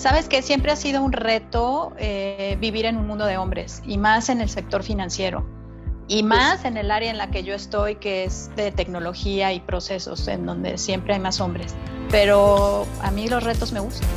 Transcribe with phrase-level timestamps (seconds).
[0.00, 3.98] Sabes que siempre ha sido un reto eh, vivir en un mundo de hombres y
[3.98, 5.44] más en el sector financiero
[6.08, 9.60] y más en el área en la que yo estoy, que es de tecnología y
[9.60, 11.74] procesos, en donde siempre hay más hombres.
[12.10, 14.08] Pero a mí los retos me gustan.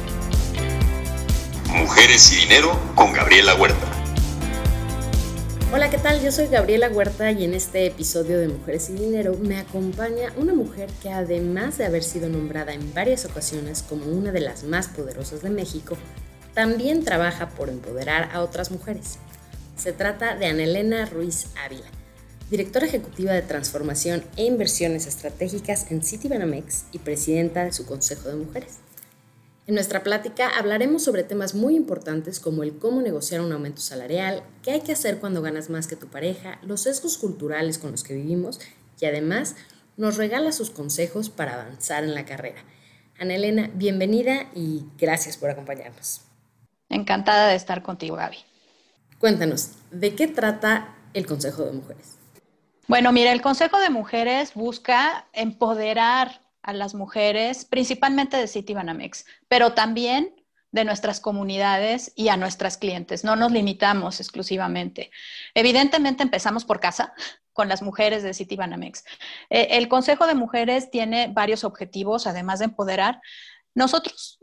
[1.67, 3.92] Mujeres y Dinero con Gabriela Huerta.
[5.75, 6.21] Hola, ¿qué tal?
[6.21, 10.53] Yo soy Gabriela Huerta y en este episodio de Mujeres y Dinero me acompaña una
[10.53, 14.87] mujer que además de haber sido nombrada en varias ocasiones como una de las más
[14.87, 15.97] poderosas de México,
[16.53, 19.17] también trabaja por empoderar a otras mujeres.
[19.75, 21.87] Se trata de Anelena Ruiz Ávila,
[22.51, 28.35] directora ejecutiva de transformación e inversiones estratégicas en Citibanamex y presidenta de su Consejo de
[28.35, 28.82] Mujeres.
[29.65, 34.43] En nuestra plática hablaremos sobre temas muy importantes como el cómo negociar un aumento salarial,
[34.61, 38.03] qué hay que hacer cuando ganas más que tu pareja, los sesgos culturales con los
[38.03, 38.59] que vivimos
[38.99, 39.55] y además
[39.95, 42.61] nos regala sus consejos para avanzar en la carrera.
[43.17, 46.21] Ana Elena, bienvenida y gracias por acompañarnos.
[46.89, 48.37] Encantada de estar contigo, Gaby.
[49.17, 52.17] Cuéntanos, ¿de qué trata el Consejo de Mujeres?
[52.89, 59.73] Bueno, mira, el Consejo de Mujeres busca empoderar a las mujeres, principalmente de Citibanamex, pero
[59.73, 60.33] también
[60.71, 63.23] de nuestras comunidades y a nuestras clientes.
[63.23, 65.11] No nos limitamos exclusivamente.
[65.53, 67.13] Evidentemente empezamos por casa
[67.53, 69.05] con las mujeres de Citibanamex.
[69.51, 73.21] Eh, el Consejo de Mujeres tiene varios objetivos, además de empoderar.
[73.75, 74.39] Nosotros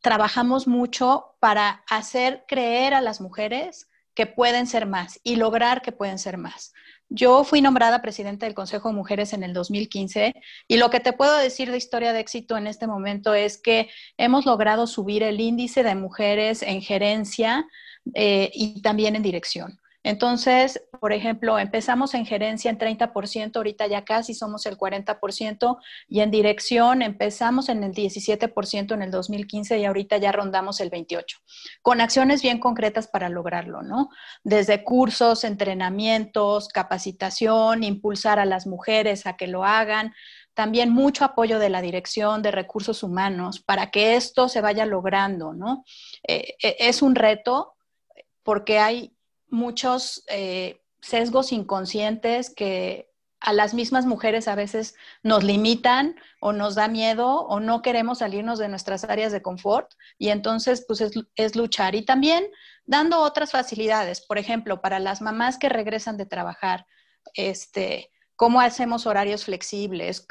[0.00, 5.92] trabajamos mucho para hacer creer a las mujeres que pueden ser más y lograr que
[5.92, 6.72] pueden ser más.
[7.10, 10.34] Yo fui nombrada presidenta del Consejo de Mujeres en el 2015
[10.66, 13.88] y lo que te puedo decir de historia de éxito en este momento es que
[14.18, 17.66] hemos logrado subir el índice de mujeres en gerencia
[18.14, 19.80] eh, y también en dirección.
[20.08, 25.76] Entonces, por ejemplo, empezamos en gerencia en 30%, ahorita ya casi somos el 40%,
[26.08, 30.90] y en dirección empezamos en el 17% en el 2015 y ahorita ya rondamos el
[30.90, 31.42] 28%,
[31.82, 34.08] con acciones bien concretas para lograrlo, ¿no?
[34.44, 40.14] Desde cursos, entrenamientos, capacitación, impulsar a las mujeres a que lo hagan,
[40.54, 45.52] también mucho apoyo de la dirección de recursos humanos para que esto se vaya logrando,
[45.52, 45.84] ¿no?
[46.26, 47.74] Eh, eh, es un reto
[48.42, 49.17] porque hay
[49.50, 53.08] muchos eh, sesgos inconscientes que
[53.40, 58.18] a las mismas mujeres a veces nos limitan o nos da miedo o no queremos
[58.18, 61.00] salirnos de nuestras áreas de confort y entonces pues
[61.36, 61.94] es, luchar.
[61.94, 62.48] Y también
[62.84, 66.86] dando otras facilidades, por ejemplo, para las mamás que regresan de trabajar,
[67.34, 70.26] este, cómo hacemos horarios flexibles,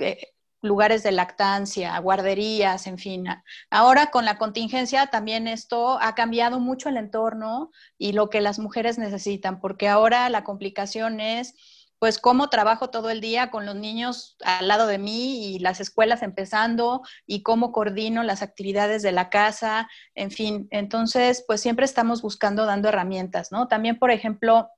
[0.61, 3.25] lugares de lactancia, guarderías, en fin.
[3.69, 8.59] Ahora con la contingencia también esto ha cambiado mucho el entorno y lo que las
[8.59, 11.55] mujeres necesitan, porque ahora la complicación es
[11.99, 15.79] pues cómo trabajo todo el día con los niños al lado de mí y las
[15.79, 20.67] escuelas empezando y cómo coordino las actividades de la casa, en fin.
[20.69, 23.67] Entonces, pues siempre estamos buscando, dando herramientas, ¿no?
[23.67, 24.69] También, por ejemplo,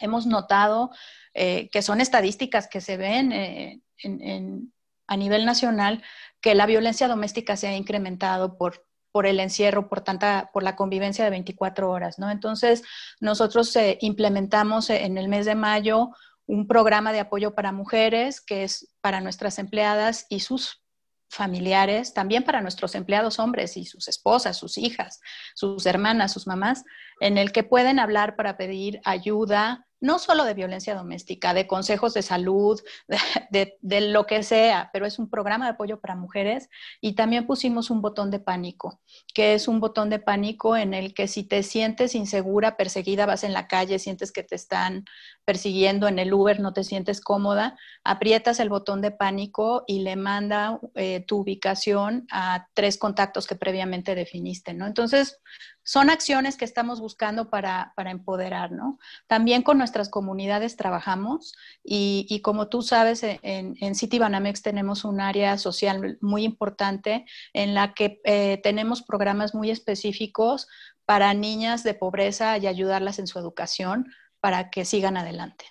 [0.00, 0.90] hemos notado
[1.34, 4.72] eh, que son estadísticas que se ven eh, en
[5.10, 6.02] a nivel nacional
[6.40, 10.76] que la violencia doméstica se ha incrementado por, por el encierro, por tanta, por la
[10.76, 12.30] convivencia de 24 horas, ¿no?
[12.30, 12.84] Entonces,
[13.20, 16.10] nosotros eh, implementamos en el mes de mayo
[16.46, 20.80] un programa de apoyo para mujeres que es para nuestras empleadas y sus
[21.28, 25.20] familiares, también para nuestros empleados hombres y sus esposas, sus hijas,
[25.56, 26.84] sus hermanas, sus mamás,
[27.20, 32.14] en el que pueden hablar para pedir ayuda, no solo de violencia doméstica, de consejos
[32.14, 32.80] de salud,
[33.50, 36.68] de, lo que sea, pero es un programa de apoyo para mujeres.
[37.00, 39.00] Y también pusimos un botón de pánico,
[39.34, 43.44] que es un botón de pánico en el que si te sientes insegura, perseguida, vas
[43.44, 45.04] en la calle, sientes que te están
[45.44, 50.16] persiguiendo en el Uber, no te sientes cómoda, aprietas el botón de pánico y le
[50.16, 54.86] manda eh, tu ubicación a tres contactos que previamente definiste, ¿no?
[54.86, 55.40] Entonces,
[55.82, 58.98] son acciones que estamos buscando para, empoderar, ¿no?
[59.26, 65.58] También con nuestras comunidades trabajamos y, como tú sabes, en, en Citibanamex tenemos un área
[65.58, 70.68] social muy importante en la que eh, tenemos programas muy específicos
[71.06, 74.06] para niñas de pobreza y ayudarlas en su educación
[74.40, 75.66] para que sigan adelante.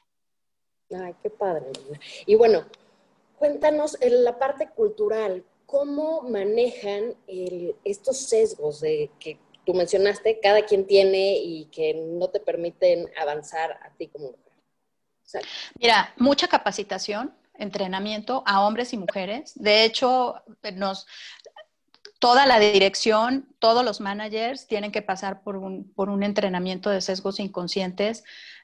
[0.91, 1.67] Ay, qué padre.
[2.25, 2.65] Y bueno,
[3.37, 7.15] cuéntanos en la parte cultural, ¿cómo manejan
[7.83, 9.39] estos sesgos de que
[9.69, 15.45] tú mencionaste, cada quien tiene y que no te permiten avanzar a ti como mujer.
[15.79, 19.51] Mira, mucha capacitación, entrenamiento a hombres y mujeres.
[19.53, 20.41] De hecho,
[20.73, 21.05] nos,
[22.17, 27.01] toda la dirección, todos los managers tienen que pasar por un, por un entrenamiento de
[27.01, 28.23] sesgos inconscientes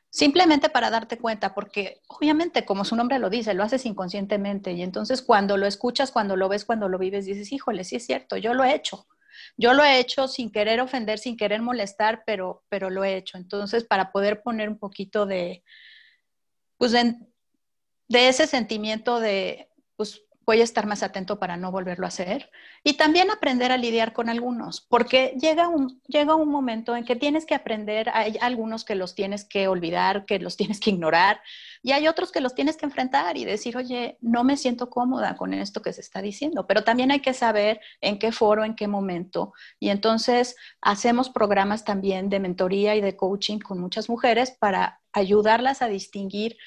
[0.09, 4.81] simplemente para darte cuenta, porque obviamente, como su nombre lo dice, lo haces inconscientemente y
[4.81, 8.37] entonces cuando lo escuchas, cuando lo ves, cuando lo vives, dices, híjole, sí es cierto,
[8.37, 9.07] yo lo he hecho.
[9.57, 13.37] Yo lo he hecho sin querer ofender, sin querer molestar, pero, pero lo he hecho.
[13.37, 15.63] Entonces, para poder poner un poquito de,
[16.77, 17.15] pues, de,
[18.07, 22.51] de ese sentimiento de, pues, voy a estar más atento para no volverlo a hacer.
[22.83, 27.15] Y también aprender a lidiar con algunos, porque llega un, llega un momento en que
[27.15, 31.41] tienes que aprender, hay algunos que los tienes que olvidar, que los tienes que ignorar,
[31.81, 35.35] y hay otros que los tienes que enfrentar y decir, oye, no me siento cómoda
[35.35, 38.75] con esto que se está diciendo, pero también hay que saber en qué foro, en
[38.75, 39.53] qué momento.
[39.79, 45.81] Y entonces hacemos programas también de mentoría y de coaching con muchas mujeres para ayudarlas
[45.81, 46.57] a distinguir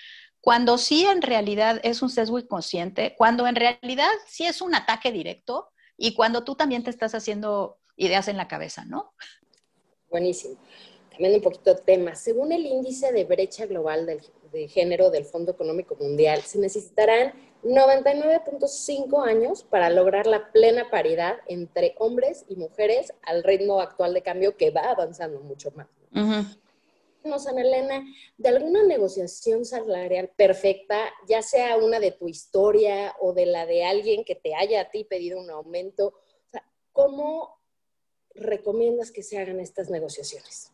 [0.48, 5.12] cuando sí en realidad es un sesgo inconsciente, cuando en realidad sí es un ataque
[5.12, 5.68] directo
[5.98, 9.12] y cuando tú también te estás haciendo ideas en la cabeza, ¿no?
[10.10, 10.56] Buenísimo.
[11.10, 15.52] Cambiando un poquito de tema, según el índice de brecha global de género del Fondo
[15.52, 23.12] Económico Mundial, se necesitarán 99.5 años para lograr la plena paridad entre hombres y mujeres
[23.22, 25.88] al ritmo actual de cambio que va avanzando mucho más.
[27.24, 28.04] Ana Elena,
[28.36, 33.84] de alguna negociación salarial perfecta, ya sea una de tu historia o de la de
[33.84, 36.14] alguien que te haya a ti pedido un aumento,
[36.92, 37.58] ¿cómo
[38.34, 40.72] recomiendas que se hagan estas negociaciones?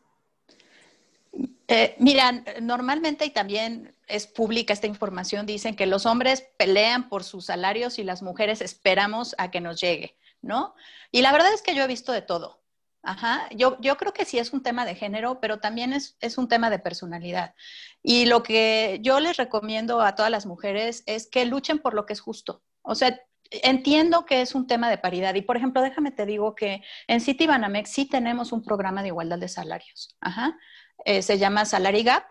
[1.66, 7.24] Eh, mira, normalmente y también es pública esta información, dicen que los hombres pelean por
[7.24, 10.74] sus salarios y las mujeres esperamos a que nos llegue, ¿no?
[11.10, 12.63] Y la verdad es que yo he visto de todo.
[13.06, 16.38] Ajá, yo, yo creo que sí es un tema de género, pero también es, es,
[16.38, 17.54] un tema de personalidad.
[18.02, 22.06] Y lo que yo les recomiendo a todas las mujeres es que luchen por lo
[22.06, 22.62] que es justo.
[22.80, 23.20] O sea,
[23.50, 25.34] entiendo que es un tema de paridad.
[25.34, 29.08] Y por ejemplo, déjame te digo que en City Banamex sí tenemos un programa de
[29.08, 30.16] igualdad de salarios.
[30.20, 30.56] Ajá.
[31.04, 32.24] Eh, se llama Salary Gap.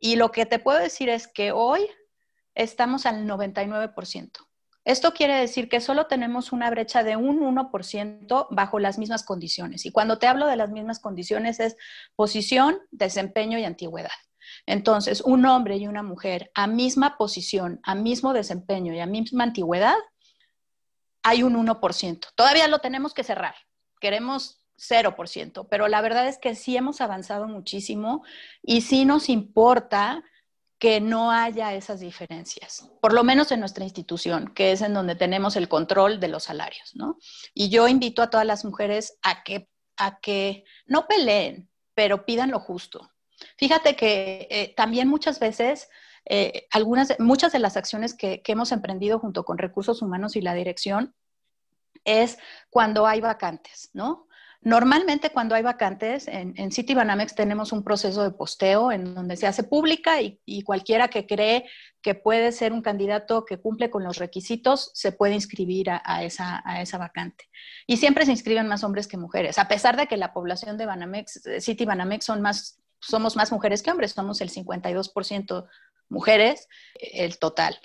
[0.00, 1.88] Y lo que te puedo decir es que hoy
[2.54, 4.47] estamos al 99%.
[4.88, 9.84] Esto quiere decir que solo tenemos una brecha de un 1% bajo las mismas condiciones.
[9.84, 11.76] Y cuando te hablo de las mismas condiciones es
[12.16, 14.08] posición, desempeño y antigüedad.
[14.64, 19.44] Entonces, un hombre y una mujer a misma posición, a mismo desempeño y a misma
[19.44, 19.96] antigüedad,
[21.22, 22.26] hay un 1%.
[22.34, 23.56] Todavía lo tenemos que cerrar.
[24.00, 28.24] Queremos 0%, pero la verdad es que sí hemos avanzado muchísimo
[28.62, 30.24] y sí nos importa
[30.78, 35.16] que no haya esas diferencias, por lo menos en nuestra institución, que es en donde
[35.16, 37.18] tenemos el control de los salarios, ¿no?
[37.52, 42.52] Y yo invito a todas las mujeres a que, a que no peleen, pero pidan
[42.52, 43.10] lo justo.
[43.56, 45.88] Fíjate que eh, también muchas veces,
[46.24, 50.40] eh, algunas, muchas de las acciones que, que hemos emprendido junto con recursos humanos y
[50.40, 51.14] la dirección
[52.04, 52.38] es
[52.70, 54.27] cuando hay vacantes, ¿no?
[54.60, 59.36] Normalmente cuando hay vacantes, en, en City Banamex tenemos un proceso de posteo en donde
[59.36, 61.64] se hace pública y, cualquiera que cree
[62.02, 66.62] que puede ser un candidato que cumple con los requisitos se puede inscribir a, esa,
[66.98, 67.48] vacante.
[67.86, 70.86] Y siempre se inscriben más hombres que mujeres, a pesar de que la población de
[70.86, 75.68] Banamex, City Banamex son más, somos más mujeres que hombres, somos el 52%
[76.08, 77.78] mujeres, el total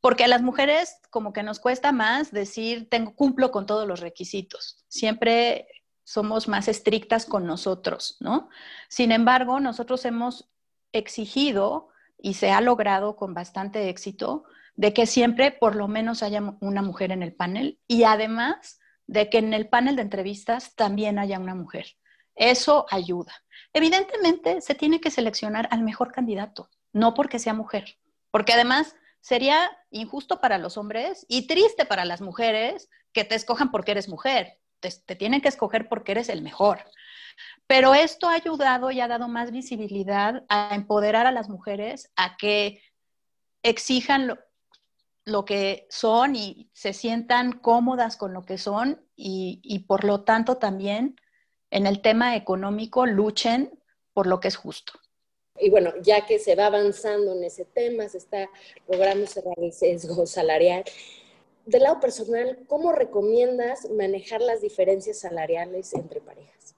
[0.00, 4.00] porque a las mujeres como que nos cuesta más decir, tengo, cumplo con todos los
[4.00, 4.84] requisitos.
[4.88, 5.68] Siempre
[6.04, 8.48] somos más estrictas con nosotros, ¿no?
[8.88, 10.50] Sin embargo, nosotros hemos
[10.92, 11.88] exigido
[12.18, 14.44] y se ha logrado con bastante éxito
[14.74, 19.28] de que siempre por lo menos haya una mujer en el panel y además de
[19.28, 21.86] que en el panel de entrevistas también haya una mujer.
[22.34, 23.32] Eso ayuda.
[23.72, 27.98] Evidentemente se tiene que seleccionar al mejor candidato, no porque sea mujer,
[28.30, 33.70] porque además sería injusto para los hombres y triste para las mujeres que te escojan
[33.70, 34.58] porque eres mujer
[34.90, 36.84] te, tienen que escoger porque eres el mejor.
[37.66, 42.36] Pero esto ha ayudado y ha dado más visibilidad a empoderar a las mujeres a
[42.36, 42.82] que
[43.62, 44.38] exijan
[45.24, 50.24] lo, que son y se sientan cómodas con lo que son y, y, por lo
[50.24, 51.16] tanto también
[51.70, 53.78] en el tema económico luchen
[54.12, 54.92] por lo que es justo.
[55.58, 58.48] Y bueno, ya que se va avanzando en ese tema, se está
[58.88, 60.84] logrando cerrar el sesgo salarial,
[61.64, 66.74] del lado personal, ¿cómo recomiendas manejar las diferencias salariales entre parejas?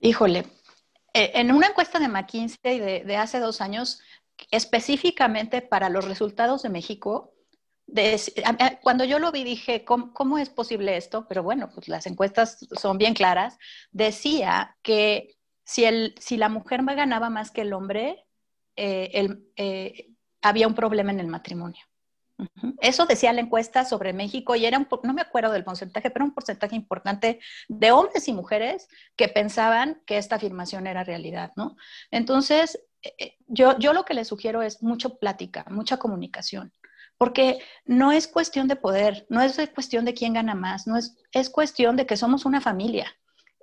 [0.00, 0.46] Híjole,
[1.12, 4.00] eh, en una encuesta de McKinsey de, hace dos años,
[4.50, 7.34] específicamente para los resultados de México,
[8.82, 11.26] cuando yo lo vi dije, ¿cómo, es posible esto?
[11.28, 13.58] Pero bueno, pues las encuestas son bien claras.
[13.90, 18.24] Decía que si, la mujer ganaba más que el hombre,
[18.76, 20.10] eh, eh,
[20.40, 21.89] había un problema en el matrimonio.
[22.80, 26.34] Eso decía la encuesta sobre México y era no me acuerdo del porcentaje, pero un
[26.34, 31.76] porcentaje importante de hombres y mujeres que pensaban que esta afirmación era realidad, ¿no?
[32.10, 36.72] Entonces, eh, eh, yo, yo lo que les sugiero es mucha plática, mucha comunicación,
[37.18, 41.16] porque no es cuestión de poder, no es cuestión de quién gana más, no es,
[41.32, 43.06] es cuestión de que somos una familia.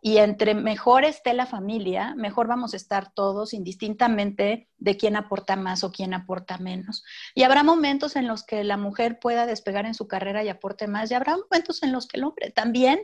[0.01, 5.55] Y entre mejor esté la familia, mejor vamos a estar todos, indistintamente de quién aporta
[5.55, 7.03] más o quién aporta menos.
[7.33, 10.87] Y habrá momentos en los que la mujer pueda despegar en su carrera y aporte
[10.87, 12.99] más, y habrá momentos en los que el hombre también.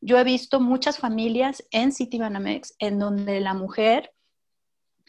[0.00, 4.12] Yo he visto muchas familias en Citibanamex en donde la mujer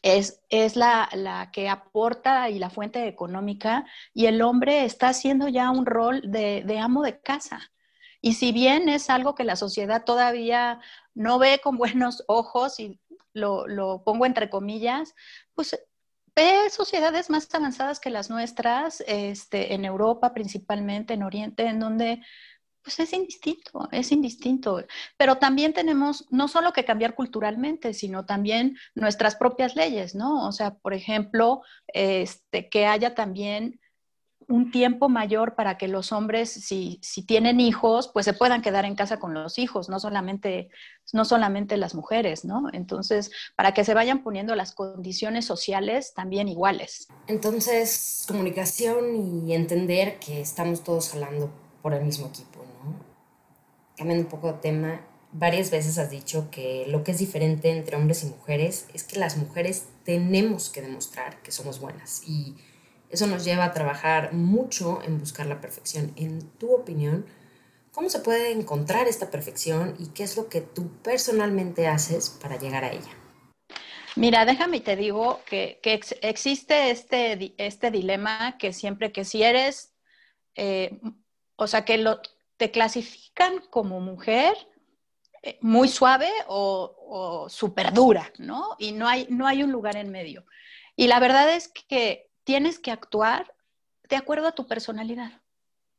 [0.01, 5.47] es, es la, la, que aporta y la fuente económica y el hombre está haciendo
[5.47, 7.71] ya un rol de, de amo de casa.
[8.27, 10.81] Y si bien es algo que la sociedad todavía
[11.15, 12.99] no ve con buenos ojos, y
[13.31, 15.15] lo, pongo entre comillas,
[15.53, 15.79] pues
[16.35, 22.21] ve sociedades más avanzadas que las nuestras, este, en Europa principalmente, en Oriente, en donde
[22.83, 24.83] pues es indistinto, es indistinto.
[25.15, 30.45] Pero también tenemos no solo que cambiar culturalmente, sino también nuestras propias leyes, ¿no?
[30.45, 33.79] O sea, por ejemplo, este, que haya también
[34.47, 38.85] un tiempo mayor para que los hombres, si, si, tienen hijos, pues se puedan quedar
[38.85, 40.69] en casa con los hijos, no solamente,
[41.11, 42.67] no solamente las mujeres, ¿no?
[42.71, 47.07] Entonces, para que se vayan poniendo las condiciones sociales también iguales.
[47.27, 51.51] Entonces, comunicación y entender que estamos todos jalando
[51.81, 52.95] por el mismo equipo, ¿no?
[53.97, 55.01] Cambiando un poco de tema,
[55.33, 59.19] varias veces has dicho que lo que es diferente entre hombres y mujeres es que
[59.19, 62.55] las mujeres tenemos que demostrar que somos buenas y
[63.09, 66.13] eso nos lleva a trabajar mucho en buscar la perfección.
[66.15, 67.25] En tu opinión,
[67.91, 72.57] ¿cómo se puede encontrar esta perfección y qué es lo que tú personalmente haces para
[72.57, 73.11] llegar a ella?
[74.15, 75.79] Mira, déjame te digo que,
[76.21, 79.93] existe este, este dilema que siempre que si eres
[80.55, 80.99] eh,
[81.57, 82.21] o sea, que lo,
[82.57, 84.55] te clasifican como mujer
[85.43, 86.95] eh, muy suave o,
[87.45, 88.75] o súper dura, ¿no?
[88.79, 90.45] Y no hay, no hay un lugar en medio.
[90.95, 93.53] Y la verdad es que tienes que actuar
[94.07, 95.41] de acuerdo a tu personalidad.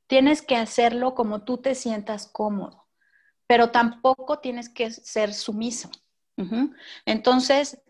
[0.07, 2.87] Tienes que hacerlo como tú te sientas cómodo,
[3.47, 5.91] pero tampoco tienes que ser sumiso.
[7.05, 7.83] Entonces,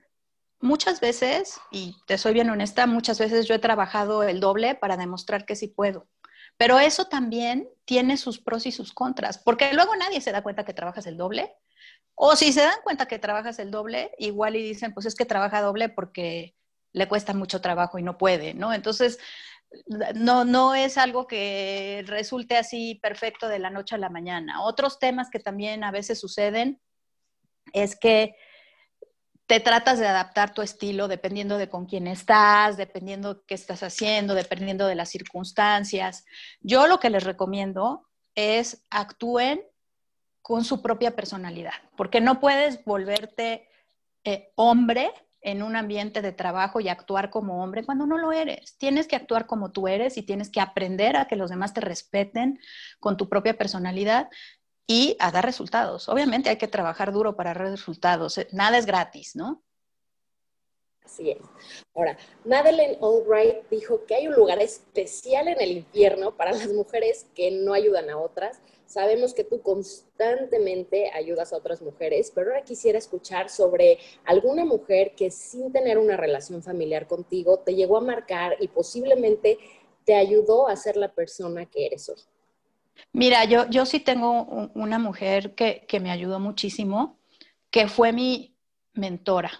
[0.59, 4.97] muchas veces, y te soy bien honesta, muchas veces yo he trabajado el doble para
[4.97, 6.09] demostrar que sí puedo.
[6.57, 10.65] Pero eso también tiene sus pros y sus contras, porque luego nadie se da cuenta
[10.65, 11.55] que trabajas el doble.
[12.17, 15.27] O si se dan cuenta que trabajas el doble, igual y dicen, pues es que
[15.27, 16.57] trabaja doble porque
[16.93, 18.73] le cuesta mucho trabajo y no puede, ¿no?
[18.73, 19.19] Entonces,
[20.15, 24.63] no, no es algo que resulte así perfecto de la noche a la mañana.
[24.63, 26.81] Otros temas que también a veces suceden
[27.73, 28.35] es que
[29.47, 34.35] te tratas de adaptar tu estilo dependiendo de con quién estás, dependiendo qué estás haciendo,
[34.35, 36.27] dependiendo de las circunstancias.
[36.61, 39.63] Yo lo que les recomiendo es actúen
[40.43, 43.69] con su propia personalidad, porque no puedes volverte
[44.25, 48.77] eh, hombre en un ambiente de trabajo y actuar como hombre cuando no lo eres.
[48.77, 51.81] Tienes que actuar como tú eres y tienes que aprender a que los demás te
[51.81, 52.59] respeten
[53.01, 54.29] con tu propia personalidad
[54.87, 56.09] y a dar resultados.
[56.09, 58.41] Obviamente hay que trabajar duro para dar resultados.
[58.53, 59.63] Nada es gratis, ¿no?
[61.05, 61.39] Así es.
[61.95, 67.27] Ahora, Madeleine Albright dijo que hay un lugar especial en el infierno para las mujeres
[67.35, 68.61] que no ayudan a otras.
[68.89, 75.13] Sabemos que tú constantemente ayudas a otras mujeres, pero ahora quisiera escuchar sobre alguna mujer
[75.15, 79.59] que sin tener una relación familiar contigo te llegó a marcar y posiblemente
[80.07, 82.17] te ayudó a ser la persona que eres hoy.
[83.13, 87.19] Mira, yo, yo sí tengo una mujer que, que me ayudó muchísimo,
[87.71, 88.57] que fue mi
[88.95, 89.51] mentora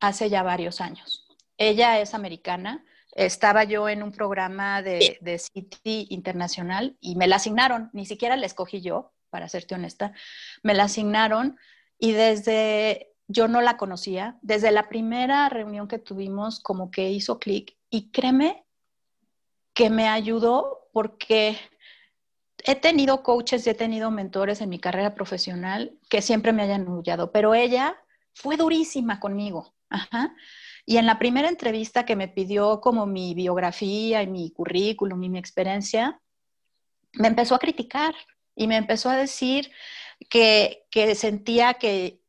[0.00, 1.28] hace ya varios años.
[1.58, 2.85] Ella es americana.
[3.16, 8.36] Estaba yo en un programa de, de City Internacional y me la asignaron, ni siquiera
[8.36, 10.12] la escogí yo, para serte honesta,
[10.62, 11.58] me la asignaron
[11.98, 17.38] y desde, yo no la conocía, desde la primera reunión que tuvimos como que hizo
[17.38, 18.66] clic y créeme
[19.72, 21.58] que me ayudó porque
[22.64, 26.82] he tenido coaches y he tenido mentores en mi carrera profesional que siempre me hayan
[26.82, 27.96] apoyado, pero ella
[28.34, 29.74] fue durísima conmigo.
[30.88, 35.28] Y en la primera entrevista que me pidió como mi biografía y mi currículum y
[35.28, 36.20] mi experiencia,
[37.14, 38.14] me empezó a criticar
[38.54, 39.72] y me empezó a decir
[40.30, 42.22] que, sentía que,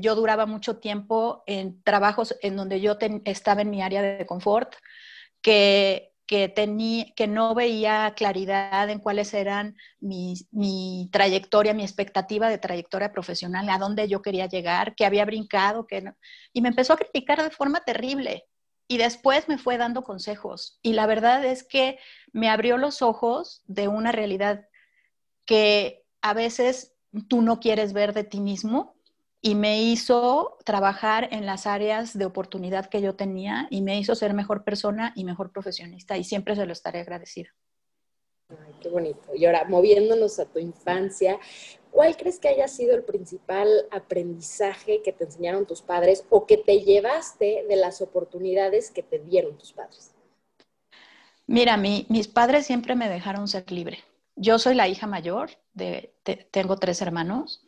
[0.00, 4.76] yo duraba mucho tiempo en trabajos en donde yo estaba en mi área de confort,
[5.42, 12.48] que, que, tenía, que no veía claridad en cuáles eran mi, mi, trayectoria, mi expectativa
[12.48, 16.16] de trayectoria profesional, a dónde yo quería llegar, que había brincado, que no.
[16.52, 18.46] Y me empezó a criticar de forma terrible.
[18.86, 20.78] Y después me fue dando consejos.
[20.82, 21.98] Y la verdad es que
[22.32, 24.66] me abrió los ojos de una realidad
[25.46, 26.94] que a veces
[27.28, 28.93] tú no quieres ver de ti mismo
[29.46, 34.14] y me hizo trabajar en las áreas de oportunidad que yo tenía y me hizo
[34.14, 37.50] ser mejor persona y mejor profesionista y siempre se lo estaré agradecida.
[38.48, 39.34] Ay, qué bonito.
[39.34, 41.38] Y ahora, moviéndonos a tu infancia,
[41.90, 46.56] ¿cuál crees que haya sido el principal aprendizaje que te enseñaron tus padres o que
[46.56, 50.14] te llevaste de las oportunidades que te dieron tus padres?
[51.46, 53.98] Mira, mis padres siempre me dejaron ser libre.
[54.36, 56.14] Yo soy la hija mayor, de,
[56.50, 57.63] tengo tres hermanos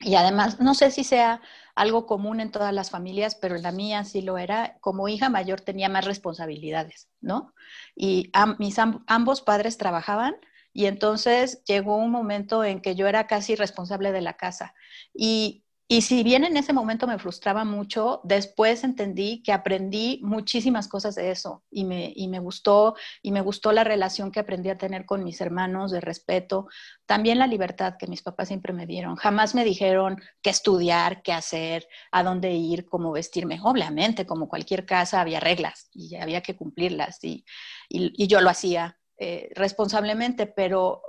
[0.00, 1.42] y además, no sé si sea
[1.74, 4.78] algo común en todas las familias, pero en la mía sí lo era.
[4.80, 7.54] Como hija mayor tenía más responsabilidades, ¿no?
[7.94, 10.36] Y mis ambos padres trabajaban
[10.72, 14.74] y entonces llegó un momento en que yo era casi responsable de la casa.
[15.12, 20.86] Y y si bien en ese momento me frustraba mucho, después entendí que aprendí muchísimas
[20.86, 24.68] cosas de eso y me, y me gustó y me gustó la relación que aprendí
[24.68, 26.68] a tener con mis hermanos de respeto,
[27.06, 29.16] también la libertad que mis papás siempre me dieron.
[29.16, 33.58] Jamás me dijeron qué estudiar, qué hacer, a dónde ir, cómo vestirme.
[33.60, 37.44] Obviamente, como cualquier casa, había reglas y había que cumplirlas y,
[37.88, 41.02] y, yo lo hacía eh, responsablemente, pero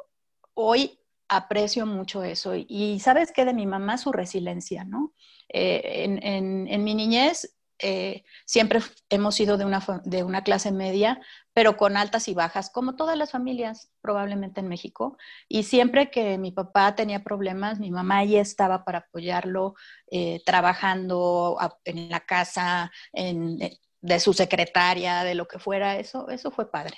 [0.56, 1.01] hoy
[1.32, 2.54] aprecio mucho eso.
[2.56, 5.14] Y, sabes qué de mi mamá, su resiliencia, ¿no?
[5.48, 11.22] Eh, en, mi niñez eh, siempre hemos sido de una, de una clase media,
[11.54, 15.18] pero con altas y bajas, como todas las familias probablemente en México.
[15.48, 19.76] Y siempre que mi papá tenía problemas, mi mamá ahí estaba para apoyarlo,
[20.12, 23.58] eh, trabajando en la casa, en,
[24.02, 25.98] de su secretaria, de lo que fuera.
[25.98, 26.98] Eso, eso fue padre.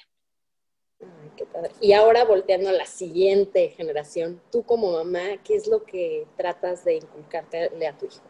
[1.81, 6.85] Y ahora volteando a la siguiente generación, tú como mamá, ¿qué es lo que tratas
[6.85, 8.23] de inculcarle a tu hijo?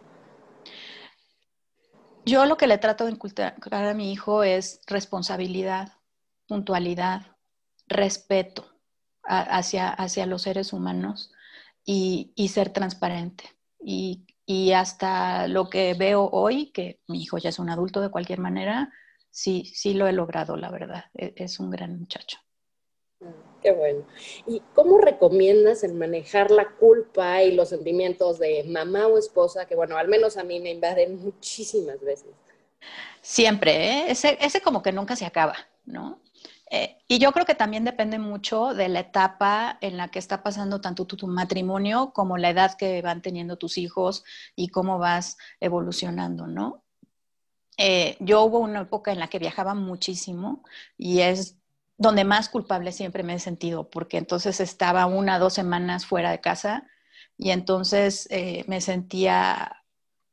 [2.25, 5.89] Yo lo que le trato de inculcar a mi hijo es responsabilidad,
[6.47, 7.35] puntualidad,
[7.87, 8.65] respeto
[9.23, 11.31] hacia, hacia los seres humanos
[11.85, 13.43] y, ser transparente.
[13.79, 18.09] Y, y, hasta lo que veo hoy, que mi hijo ya es un adulto de
[18.09, 18.91] cualquier manera,
[19.29, 21.05] sí, sí lo he logrado, la verdad.
[21.13, 22.37] E, es un gran muchacho.
[23.61, 24.05] Qué bueno.
[24.45, 29.75] ¿Y cómo recomiendas el manejar la culpa y los sentimientos de mamá o esposa, que
[29.75, 32.31] bueno, al menos a mí me invaden muchísimas veces?
[33.21, 34.05] Siempre, ¿eh?
[34.09, 35.55] ese, ese como que nunca se acaba,
[35.85, 36.19] ¿no?
[36.75, 40.41] Eh, y yo creo que también depende mucho de la etapa en la que está
[40.41, 44.23] pasando tanto tu, matrimonio como la edad que van teniendo tus hijos
[44.55, 46.83] y cómo vas evolucionando, ¿no?
[47.77, 50.63] Eh, yo hubo una época en la que viajaba muchísimo
[50.97, 51.59] y es
[52.03, 56.41] donde más culpable siempre me he sentido, porque entonces estaba una, dos semanas fuera de
[56.41, 56.85] casa
[57.37, 59.83] y entonces eh, me sentía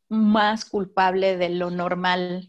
[0.09, 2.49] más culpable de lo normal.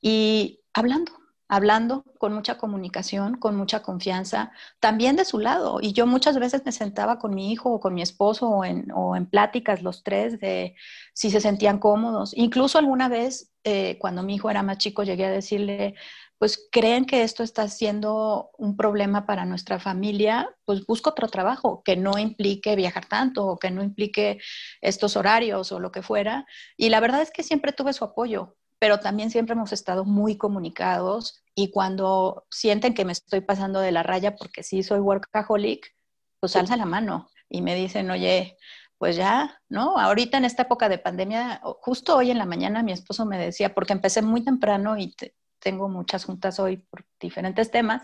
[0.00, 1.12] Y hablando,
[1.48, 5.78] hablando con mucha comunicación, con mucha confianza, también de su lado.
[5.82, 8.86] Y yo muchas veces me sentaba con mi hijo o con mi esposo o en,
[9.26, 10.76] pláticas los tres de
[11.12, 12.32] si se sentían cómodos.
[12.34, 15.94] Incluso alguna vez, eh, cuando mi hijo era más chico, llegué a decirle,
[16.38, 21.82] pues creen que esto está siendo un problema para nuestra familia, pues busco otro trabajo
[21.84, 24.38] que no implique viajar tanto o que no implique
[24.80, 26.46] estos horarios o lo que fuera.
[26.76, 30.36] Y la verdad es que siempre tuve su apoyo, pero también siempre hemos estado muy
[30.36, 35.92] comunicados y cuando sienten que me estoy pasando de la raya porque sí soy workaholic,
[36.38, 38.56] pues alza la mano y me dicen, oye,
[38.98, 39.98] pues ya, ¿no?
[39.98, 43.74] Ahorita en esta época de pandemia, justo hoy en la mañana mi esposo me decía,
[43.74, 45.14] porque empecé muy temprano y
[45.60, 48.02] tengo muchas juntas hoy por diferentes temas,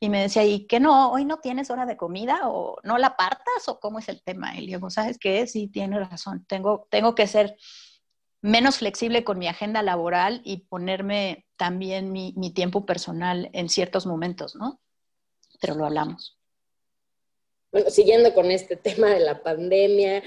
[0.00, 1.12] y me decía, ¿y qué no?
[1.12, 4.56] ¿Hoy no tienes hora de comida o no la apartas o cómo es el tema?
[4.56, 5.46] Y le digo, ¿sabes qué?
[5.46, 7.56] Sí, tienes razón, tengo, tengo que ser
[8.40, 14.06] menos flexible con mi agenda laboral y ponerme también mi, mi tiempo personal en ciertos
[14.06, 14.80] momentos, ¿no?
[15.60, 16.38] Pero lo hablamos.
[17.70, 20.22] Bueno, siguiendo con este tema de la pandemia,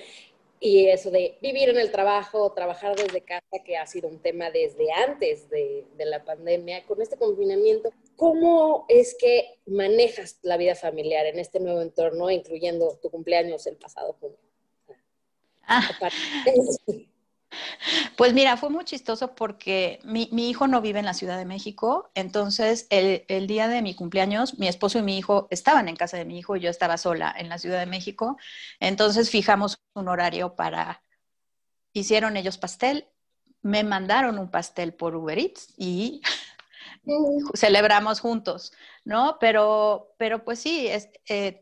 [0.65, 4.49] y eso de vivir en el trabajo, trabajar desde casa, que ha sido un tema
[4.49, 11.27] desde antes de, la pandemia, con este confinamiento, ¿cómo es que manejas la vida familiar
[11.27, 14.39] en este nuevo entorno, incluyendo tu cumpleaños el pasado junio?
[15.67, 15.87] Ah.
[18.15, 22.11] Pues mira, fue muy chistoso porque mi, hijo no vive en la Ciudad de México,
[22.15, 26.25] entonces el, día de mi cumpleaños, mi esposo y mi hijo estaban en casa de
[26.25, 28.37] mi hijo y yo estaba sola en la Ciudad de México,
[28.79, 31.01] entonces fijamos un horario para,
[31.93, 33.07] hicieron ellos pastel,
[33.61, 36.21] me mandaron un pastel por Uber Eats y
[37.03, 37.49] mm.
[37.55, 39.37] celebramos juntos, ¿no?
[39.39, 41.59] Pero, pero pues sí, es, eh,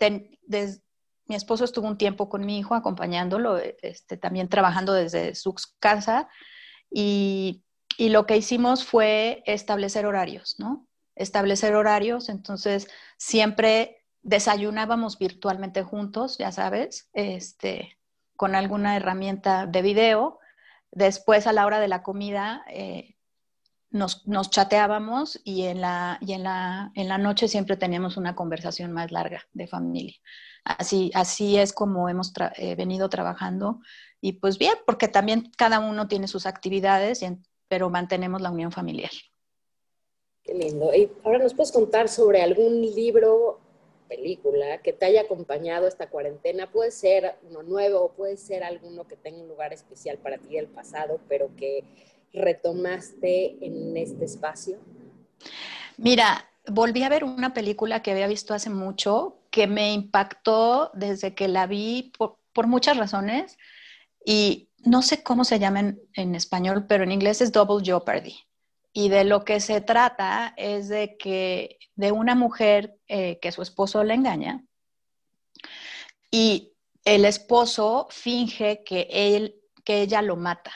[1.26, 6.28] mi esposo estuvo un tiempo con mi hijo acompañándolo, este, también trabajando desde su casa
[6.90, 7.64] y,
[7.98, 10.88] y, lo que hicimos fue establecer horarios, ¿no?
[11.16, 17.98] Establecer horarios, entonces siempre desayunábamos virtualmente juntos, ya sabes, este,
[18.36, 20.40] con alguna herramienta de video.
[20.92, 23.16] Después, a la hora de la comida, eh,
[23.90, 28.34] nos, nos, chateábamos y, en la, y en, la, en la noche siempre teníamos una
[28.34, 30.16] conversación más larga de familia.
[30.64, 33.80] Así, así es como hemos eh, venido trabajando
[34.22, 37.26] y pues bien, porque también cada uno tiene sus actividades,
[37.68, 39.12] pero mantenemos la unión familiar.
[40.44, 40.96] Qué lindo.
[40.96, 43.60] Y ahora nos puedes contar sobre algún libro,
[44.08, 46.72] película que te haya acompañado esta cuarentena.
[46.72, 50.68] Puede ser uno nuevo, puede ser alguno que tenga un lugar especial para ti del
[50.68, 51.84] pasado, pero que
[52.32, 54.78] retomaste en este espacio.
[55.98, 61.36] Mira, volví a ver una película que había visto hace mucho, que me impactó desde
[61.36, 63.58] que la vi por, muchas razones.
[64.26, 68.36] Y no sé cómo se llama en español, pero en inglés es Double Jeopardy.
[68.94, 73.62] Y de lo que se trata es de que de una mujer eh, que su
[73.62, 74.64] esposo le engaña
[76.32, 76.74] y
[77.06, 80.72] el esposo finge que él que ella lo mata.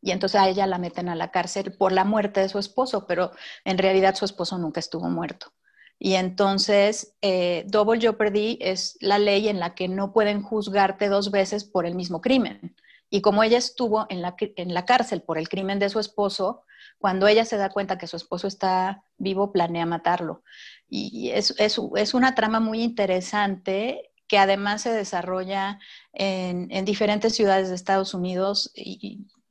[0.00, 3.06] Y entonces a ella la meten a la cárcel por la muerte de su esposo,
[3.06, 3.32] pero
[3.64, 5.52] en realidad su esposo nunca estuvo muerto.
[5.98, 11.30] Y entonces, eh, Double Jeopardy es la ley en la que no pueden juzgarte dos
[11.30, 12.76] veces por el mismo crimen.
[13.08, 16.64] Y como ella estuvo en la, en la cárcel por el crimen de su esposo,
[16.98, 20.42] cuando ella se da cuenta que su esposo está vivo, planea matarlo.
[20.88, 25.78] Y es, es, una trama muy interesante que además se desarrolla
[26.12, 28.72] en, en, diferentes ciudades de Estados Unidos.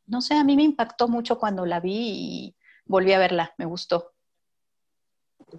[0.08, 3.66] No sé, a mí me impactó mucho cuando la vi y volví a verla, me
[3.66, 4.14] gustó.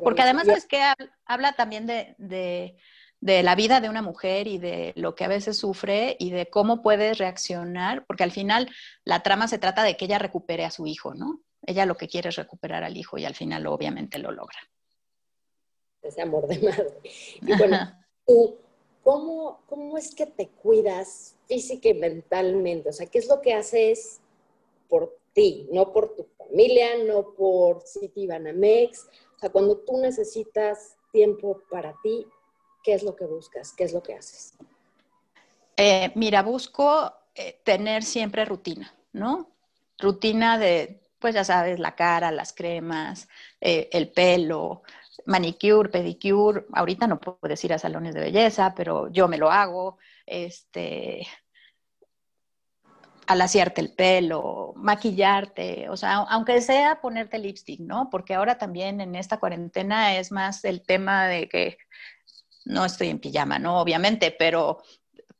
[0.03, 0.83] Porque además es que
[1.25, 2.77] habla también de, de,
[3.21, 6.51] de, la vida de una mujer y de lo que a veces sufre y de
[6.51, 8.71] cómo puede reaccionar, porque al final
[9.05, 11.41] la trama se trata de que ella recupere a su hijo, ¿no?
[11.63, 14.59] Ella lo que quiere es recuperar al hijo y al final obviamente lo logra.
[16.03, 17.01] Ese amor de madre.
[17.03, 17.79] Y bueno,
[18.27, 18.59] tú,
[19.03, 22.91] ¿cómo, ¿cómo es que te cuidas física y mentalmente?
[22.91, 24.21] O sea, ¿qué es lo que haces
[24.89, 29.09] por ti, no por tu familia, no por City Banamex?
[29.37, 32.27] O sea, cuando tú necesitas tiempo para ti,
[32.83, 33.73] ¿qué es lo que buscas?
[33.73, 34.55] ¿Qué es lo que haces?
[35.77, 39.51] Eh, mira, busco eh, tener siempre rutina, ¿no?
[39.99, 43.29] Rutina de pues ya sabes, la cara, las cremas,
[43.61, 44.83] eh, el pelo,
[45.25, 46.67] manicure, pedicure.
[46.73, 49.99] Ahorita no puedes ir a salones de belleza, pero yo me lo hago.
[50.25, 51.27] Este,
[53.27, 58.09] alaciarte el pelo, maquillarte, o sea, aunque sea ponerte lipstick, ¿no?
[58.11, 61.79] Porque ahora también en esta cuarentena es más el tema de que
[62.65, 63.81] no estoy en pijama, ¿no?
[63.81, 64.83] Obviamente, pero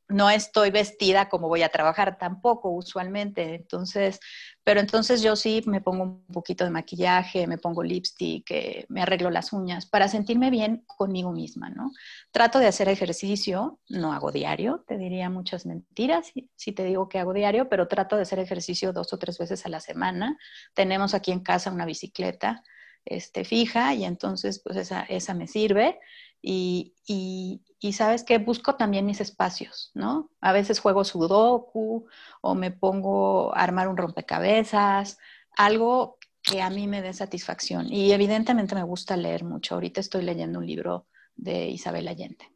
[0.09, 3.55] no estoy vestida como voy a trabajar tampoco usualmente.
[3.55, 4.19] Entonces,
[4.63, 9.01] pero entonces yo sí me pongo un poquito de maquillaje, me pongo lipstick, eh, me
[9.01, 11.91] arreglo las uñas para sentirme bien conmigo misma, ¿no?
[12.31, 17.19] Trato de hacer ejercicio, no hago diario, te diría muchas mentiras si, te digo que
[17.19, 20.37] hago diario, pero trato de hacer ejercicio dos o tres veces a la semana.
[20.73, 22.63] Tenemos aquí en casa una bicicleta
[23.03, 25.99] este, fija y entonces pues esa, esa me sirve.
[26.41, 27.61] Y, y,
[27.93, 30.29] sabes que busco también mis espacios, ¿no?
[30.41, 32.07] A veces juego sudoku
[32.41, 35.17] o me pongo a armar un rompecabezas,
[35.55, 37.91] algo que a mí me dé satisfacción.
[37.91, 39.75] Y evidentemente me gusta leer mucho.
[39.75, 42.49] Ahorita estoy leyendo un libro de Isabel Allende.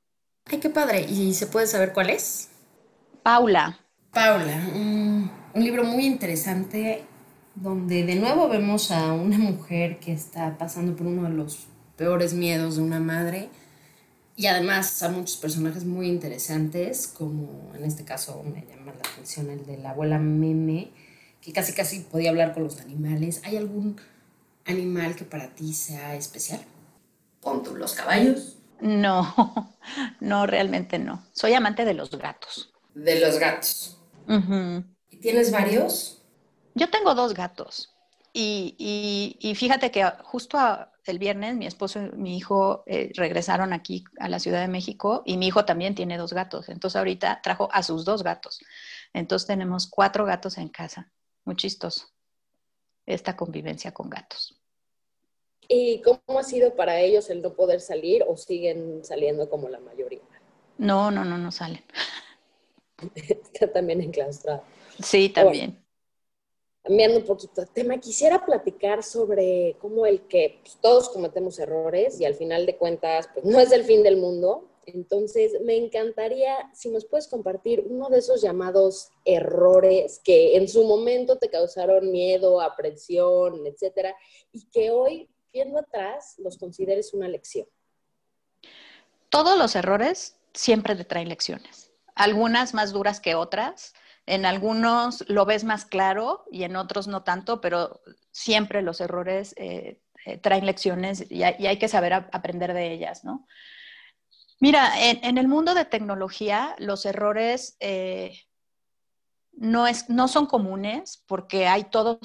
[0.45, 1.01] Ay, qué padre.
[1.01, 2.49] ¿Y se puede saber cuál es?
[3.21, 3.79] Paula.
[4.11, 7.05] Paula, un libro muy interesante
[7.55, 12.33] donde de nuevo vemos a una mujer que está pasando por uno de los peores
[12.33, 13.49] miedos de una madre
[14.41, 19.51] y además a muchos personajes muy interesantes, como en este caso me llama la atención
[19.51, 20.89] el de la abuela Meme,
[21.41, 23.41] que casi casi podía hablar con los animales.
[23.43, 24.01] ¿Hay algún
[24.65, 26.59] animal que para ti sea especial?
[27.39, 28.57] Pon los caballos.
[28.79, 29.75] No,
[30.19, 31.23] no, realmente no.
[31.33, 32.73] Soy amante de los gatos.
[32.95, 34.01] De los gatos.
[35.11, 36.23] ¿Y tienes varios?
[36.73, 37.90] Yo tengo dos gatos.
[38.33, 40.57] Y, y, fíjate que justo
[41.05, 45.21] el viernes mi esposo y mi hijo eh, regresaron aquí a la Ciudad de México
[45.25, 46.69] y mi hijo también tiene dos gatos.
[46.69, 48.59] Entonces ahorita trajo a sus dos gatos.
[49.13, 51.11] Entonces tenemos cuatro gatos en casa.
[51.43, 52.07] Muy chistoso
[53.05, 54.57] esta convivencia con gatos.
[55.67, 59.79] ¿Y cómo ha sido para ellos el no poder salir o siguen saliendo como la
[59.79, 60.21] mayoría?
[60.77, 61.83] No, no, no, no salen.
[63.15, 64.63] Está también enclaustrado.
[65.01, 65.80] Sí, también
[66.83, 72.19] cambiando un poquito de tema, quisiera platicar sobre cómo el que pues, todos cometemos errores
[72.19, 74.67] y al final de cuentas pues, no es el fin del mundo.
[74.87, 80.83] Entonces, me encantaría si nos puedes compartir uno de esos llamados errores que en su
[80.85, 84.15] momento te causaron miedo, aprensión, etcétera,
[84.51, 87.67] y que hoy, viendo atrás, los consideres una lección.
[89.29, 93.93] Todos los errores siempre te traen lecciones, algunas más duras que otras,
[94.31, 97.99] En algunos lo ves más claro y en otros no tanto, pero
[98.31, 103.45] siempre los errores eh, eh, traen lecciones y hay, que saber aprender de ellas, ¿no?
[104.61, 108.39] Mira, en, el mundo de tecnología los errores eh,
[109.51, 112.17] no, es, no son comunes porque hay todo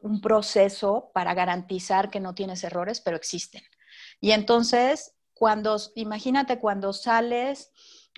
[0.00, 3.62] un proceso para garantizar que no tienes errores, pero existen.
[4.20, 7.70] Y entonces, cuando, imagínate cuando sales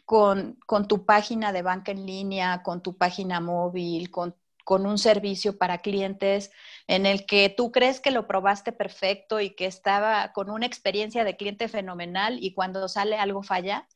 [0.05, 4.35] con, tu página de banca en línea, con tu página móvil, con,
[4.67, 6.51] un servicio para clientes
[6.87, 11.23] en el que tú crees que lo probaste perfecto y que estaba con una experiencia
[11.25, 13.87] de cliente fenomenal y cuando sale algo falla,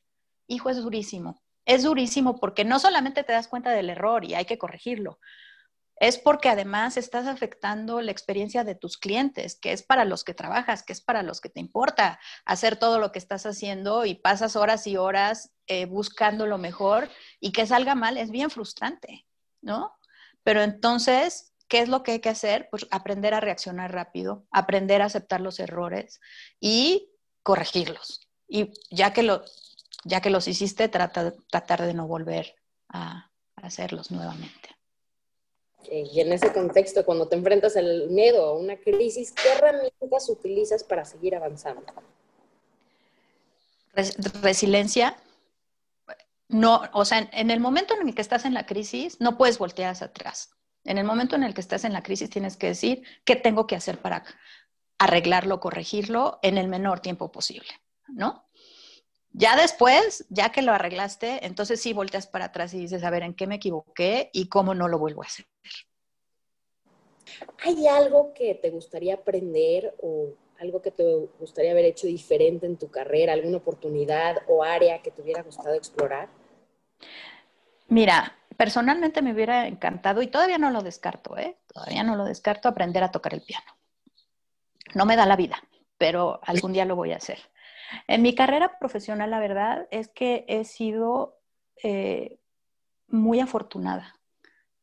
[0.46, 1.42] hijo, es durísimo.
[1.64, 5.18] Es durísimo porque no solamente te das cuenta del error y hay que corregirlo,
[6.00, 10.34] es porque además estás afectando la experiencia de tus clientes, que es para los que
[10.34, 14.14] trabajas, que es para los que te importa hacer todo lo que estás haciendo y
[14.14, 17.08] pasas horas y horas eh, buscando lo mejor
[17.40, 19.26] y que salga mal es bien frustrante,
[19.60, 19.96] ¿no?
[20.44, 22.68] Pero entonces, ¿qué es lo que hay que hacer?
[22.70, 26.20] Pues aprender a reaccionar rápido, aprender a aceptar los errores
[26.60, 27.10] y
[27.42, 28.20] corregirlos.
[28.46, 29.44] Y ya que, lo,
[30.04, 32.54] ya que los hiciste, trata, tratar de no volver
[32.88, 34.77] a hacerlos nuevamente.
[35.90, 40.84] Y en ese contexto, cuando te enfrentas al miedo a una crisis, ¿qué herramientas utilizas
[40.84, 41.82] para seguir avanzando?
[44.42, 45.16] resiliencia.
[46.48, 49.58] No, o sea, en el momento en el que estás en la crisis, no puedes
[49.58, 50.50] voltear hacia atrás.
[50.84, 53.66] En el momento en el que estás en la crisis, tienes que decir qué tengo
[53.66, 54.24] que hacer para
[54.98, 57.68] arreglarlo, corregirlo en el menor tiempo posible,
[58.08, 58.47] ¿no?
[59.32, 63.22] Ya después, ya que lo arreglaste, entonces sí volteas para atrás y dices, a ver,
[63.22, 65.46] ¿en qué me equivoqué y cómo no lo vuelvo a hacer?
[67.64, 71.04] ¿Hay algo que te gustaría aprender o algo que te
[71.38, 75.74] gustaría haber hecho diferente en tu carrera, alguna oportunidad o área que te hubiera gustado
[75.74, 76.28] explorar?
[77.88, 81.56] Mira, personalmente me hubiera encantado y todavía no lo descarto, ¿eh?
[81.72, 83.66] Todavía no lo descarto aprender a tocar el piano.
[84.94, 85.62] No me da la vida,
[85.96, 87.38] pero algún día lo voy a hacer.
[88.06, 91.38] En mi carrera profesional, la verdad es que he sido
[91.82, 92.38] eh,
[93.08, 94.18] muy afortunada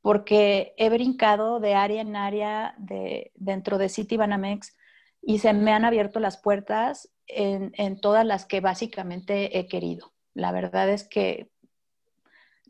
[0.01, 4.77] porque he brincado de área en área de, dentro de City Banamex
[5.19, 10.13] y se me han abierto las puertas en, en todas las que básicamente he querido.
[10.35, 11.49] La verdad es que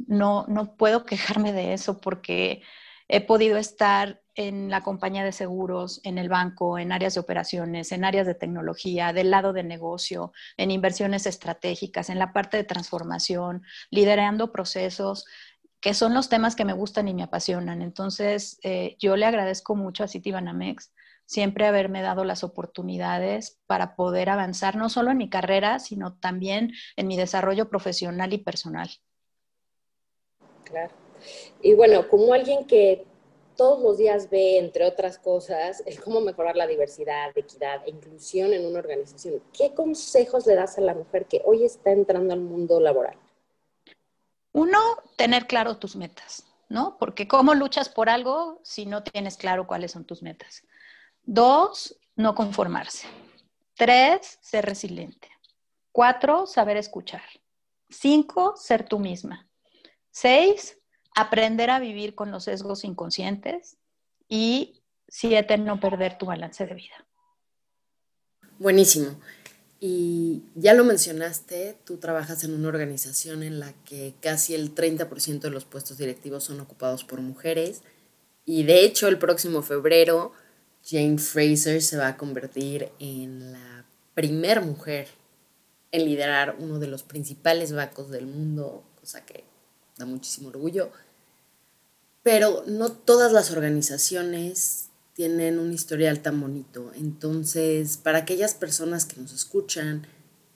[0.08, 2.62] no, no puedo quejarme de eso porque
[3.08, 7.92] he podido estar en la compañía de seguros, en el banco, en áreas de operaciones,
[7.92, 12.64] en áreas de tecnología, del lado de negocio, en inversiones estratégicas, en la parte de
[12.64, 15.26] transformación, liderando procesos,
[15.80, 17.82] que son los temas que me gustan y me apasionan.
[17.82, 20.92] Entonces, eh, yo le agradezco mucho a Citibanamex
[21.26, 26.74] siempre haberme dado las oportunidades para poder avanzar no solo en mi carrera, sino también
[26.96, 28.90] en mi desarrollo profesional y personal.
[30.64, 31.05] Claro.
[31.62, 33.06] Y bueno, como alguien que
[33.56, 38.54] todos los días ve, entre otras cosas, el cómo mejorar la diversidad, equidad e inclusión
[38.54, 39.42] en una organización.
[39.54, 43.18] ¿Qué consejos le das a la mujer que hoy está entrando al mundo laboral?
[44.52, 44.80] Uno,
[45.16, 46.98] tener claro tus metas, ¿no?
[46.98, 50.64] Porque ¿cómo luchas por algo si no tienes claro cuáles son tus metas?
[51.24, 53.08] Dos, no conformarse.
[53.76, 55.30] Tres, ser resiliente.
[55.92, 57.24] Cuatro, saber escuchar.
[57.90, 59.48] Cinco, ser tú misma.
[60.12, 60.78] Seis,
[61.16, 63.78] aprender a vivir con los sesgos inconscientes
[64.28, 67.06] y siete, no perder tu balance de vida.
[68.60, 69.16] Buenísimo.
[69.80, 75.40] Y ya lo mencionaste, tú trabajas en una organización en la que casi el 30%
[75.42, 77.82] de los puestos directivos son ocupados por mujeres.
[78.46, 80.32] Y de hecho, el próximo febrero,
[80.84, 85.08] Jane Fraser se va a convertir en la primer mujer
[85.92, 89.44] en liderar uno de los principales bancos del mundo, cosa que
[89.98, 90.92] da muchísimo orgullo
[92.26, 96.92] pero no todas las organizaciones tienen un historial tan bonito.
[96.96, 100.08] Entonces, para aquellas personas que nos escuchan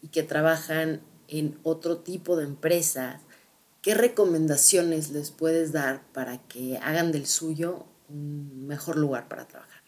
[0.01, 3.21] y que trabajan en otro tipo de empresas,
[3.83, 9.83] ¿qué recomendaciones les puedes dar para que hagan del suyo un mejor lugar para trabajar?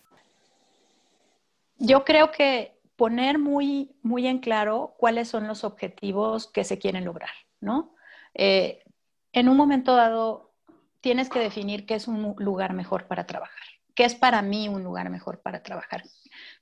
[1.80, 7.06] Yo creo que poner muy, muy en claro cuáles son los objetivos que se quieren
[7.06, 7.96] lograr, ¿no?
[8.36, 8.84] Eh,
[9.34, 10.51] en un momento dado,
[11.02, 13.64] tienes que definir qué es un lugar mejor para trabajar,
[13.96, 16.04] qué es para mí un lugar mejor para trabajar.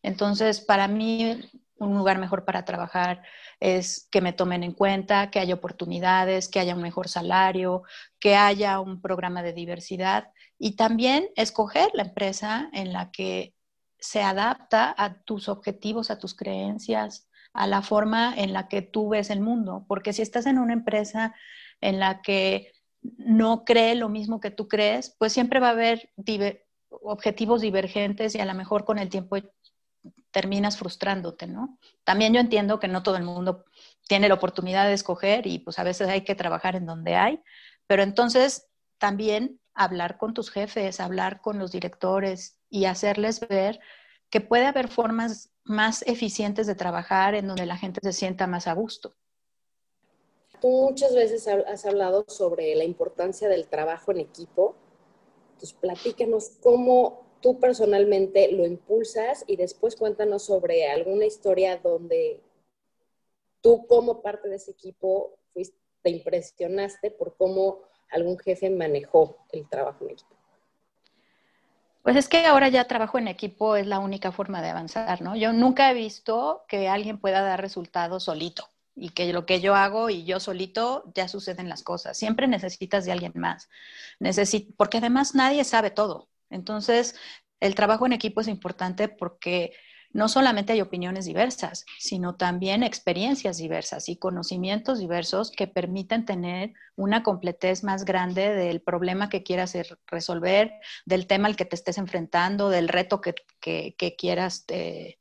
[0.02, 1.42] Entonces, para mí
[1.78, 3.24] un lugar mejor para trabajar
[3.60, 7.84] es que me tomen en cuenta, que haya oportunidades, que haya un mejor salario,
[8.20, 13.56] que haya un programa de diversidad y también escoger la empresa en la que
[13.98, 19.10] se adapta a tus objetivos, a tus creencias, a la forma en la que tú
[19.10, 19.86] ves el mundo.
[19.88, 21.34] Porque si estás en una empresa
[21.82, 26.12] en la que no cree lo mismo que tú crees, pues siempre va a haber
[26.90, 29.38] objetivos divergentes y a lo mejor con el tiempo
[30.32, 31.78] terminas frustrándote, ¿no?
[32.04, 33.66] También yo entiendo que no todo el mundo
[34.08, 37.42] tiene la oportunidad de escoger y pues a veces hay que trabajar en donde hay,
[37.88, 43.80] pero entonces también hablar con tus jefes, hablar con los directores y hacerles ver
[44.30, 48.68] que puede haber formas más eficientes de trabajar en donde la gente se sienta más
[48.68, 49.16] a gusto.
[50.62, 54.76] Tú muchas veces has hablado sobre la importancia del trabajo en equipo.
[55.54, 62.42] Entonces, platícanos cómo tú personalmente lo impulsas y después cuéntanos sobre alguna historia donde
[63.62, 65.38] tú como parte de ese equipo
[66.02, 70.36] te impresionaste por cómo algún jefe manejó el trabajo en equipo.
[72.04, 75.36] Pues es que ahora ya trabajo en equipo es la única forma de avanzar, ¿no?
[75.36, 78.66] Yo nunca he visto que alguien pueda dar resultados solito
[79.00, 82.18] y que lo que yo hago y yo solito ya suceden las cosas.
[82.18, 83.70] Siempre necesitas de alguien más.
[84.78, 86.30] porque además nadie sabe todo.
[86.50, 87.16] Entonces,
[87.60, 89.74] el trabajo en equipo es importante porque
[90.12, 96.74] no solamente hay opiniones diversas, sino también experiencias diversas y conocimientos diversos que permiten tener
[96.96, 100.74] una completez más grande del problema que quieras resolver,
[101.06, 103.36] del tema al que te estés enfrentando, del reto que,
[104.18, 105.19] quieras eh,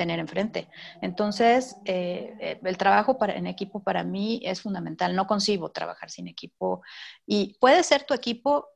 [0.00, 0.66] tener enfrente.
[1.02, 5.14] Entonces, eh, eh, el trabajo en equipo para mí es fundamental.
[5.14, 6.82] No concibo trabajar sin equipo.
[7.26, 8.66] Y puede ser tu equipo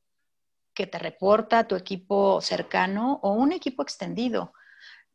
[0.74, 4.52] que te reporta, tu equipo cercano o un equipo extendido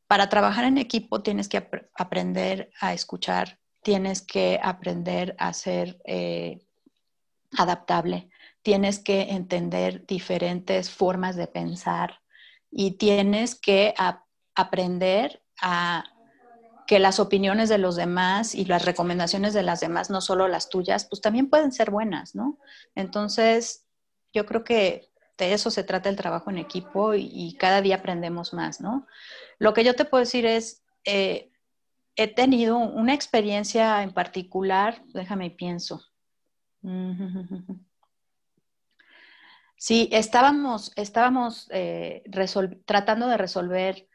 [0.10, 6.66] para trabajar en equipo tienes que aprender a escuchar, tienes que aprender a ser eh,
[7.56, 8.32] adaptable,
[8.64, 12.22] tienes que entender diferentes formas de pensar
[12.72, 13.94] y tienes que
[14.56, 16.06] aprender a
[16.88, 20.70] que las opiniones de los demás y las recomendaciones de las demás, no solo las
[20.70, 22.58] tuyas, pues también pueden ser buenas, ¿no?
[22.96, 23.86] Entonces,
[24.34, 28.54] yo creo que de eso se trata el trabajo en equipo y, cada día aprendemos
[28.54, 29.06] más, ¿no?
[29.60, 31.52] Lo que yo te puedo decir es, eh,
[32.16, 36.04] he tenido una experiencia en particular, déjame y pienso.
[39.82, 42.22] Sí, estábamos, estábamos eh,
[42.84, 44.10] tratando de resolver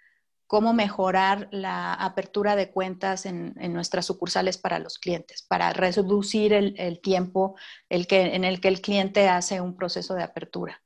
[0.46, 7.00] cómo mejorar la apertura de cuentas en, nuestras sucursales para los clientes, para reducir el,
[7.00, 7.56] tiempo
[7.88, 10.82] el que, en el que el cliente hace un proceso de apertura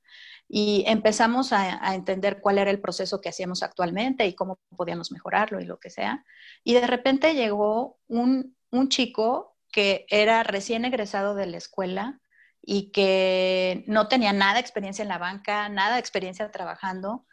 [0.48, 5.60] y empezamos a, entender cuál era el proceso que hacíamos actualmente y cómo podíamos mejorarlo
[5.60, 6.24] y lo que sea.
[6.64, 12.20] Y de repente llegó un, un chico que era recién egresado de la escuela
[12.62, 17.26] y que no tenía nada de experiencia en la banca, nada de experiencia trabajando,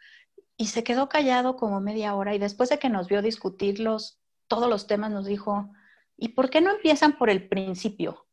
[0.56, 3.84] y se quedó callado como media hora y después de que nos vio discutir
[4.48, 5.70] todos los temas nos dijo,
[6.16, 8.26] ¿y por qué no empiezan por el principio?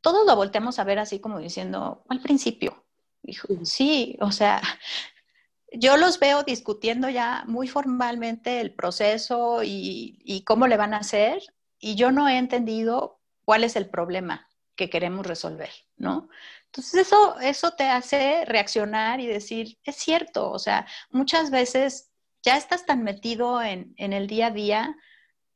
[0.00, 2.84] Todos lo volteamos a ver así como diciendo, ¿cuál principio?
[3.64, 4.62] sí, o sea,
[5.72, 11.42] yo los veo discutiendo ya muy formalmente el proceso y, cómo le van a hacer
[11.78, 16.28] y yo no he entendido cuál es el problema que queremos resolver, ¿no?
[16.72, 22.10] Entonces eso, eso te hace reaccionar y decir, es cierto, o sea, muchas veces
[22.42, 24.96] ya estás tan metido en, el día a día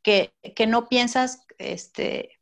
[0.03, 2.41] que, que no piensas este,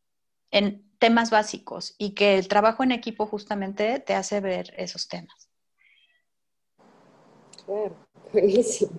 [0.51, 5.49] en, temas básicos y que el trabajo en equipo justamente te hace ver esos temas.
[7.65, 7.97] Claro,
[8.33, 8.93] buenísimo.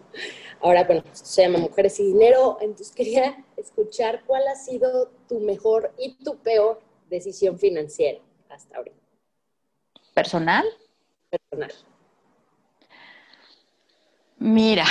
[0.62, 5.94] Ahora, bueno, se llama Mujeres y Dinero, entonces quería escuchar cuál ha sido tu mejor
[5.98, 8.92] y tu peor decisión financiera hasta ahora.
[10.14, 10.66] ¿Personal?
[11.30, 11.74] Personal.
[14.38, 14.86] Mira,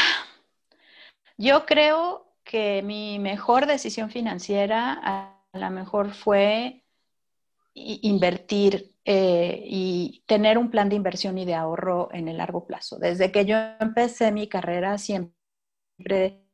[1.36, 6.84] yo creo que mi mejor decisión financiera a lo mejor fue
[7.74, 12.98] invertir eh, y tener un plan de inversión y de ahorro en el largo plazo.
[12.98, 16.44] Desde que yo empecé mi carrera siempre